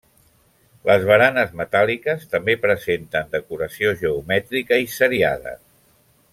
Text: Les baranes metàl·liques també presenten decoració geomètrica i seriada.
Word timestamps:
Les 0.89 1.03
baranes 1.09 1.51
metàl·liques 1.59 2.25
també 2.33 2.57
presenten 2.65 3.31
decoració 3.37 3.95
geomètrica 4.03 4.83
i 4.87 4.93
seriada. 4.99 5.59